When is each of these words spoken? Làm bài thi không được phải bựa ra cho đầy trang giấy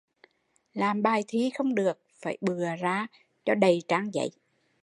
Làm 0.73 1.03
bài 1.03 1.23
thi 1.27 1.51
không 1.57 1.75
được 1.75 2.01
phải 2.21 2.37
bựa 2.41 2.75
ra 2.81 3.07
cho 3.45 3.55
đầy 3.55 3.83
trang 3.87 4.13
giấy 4.13 4.29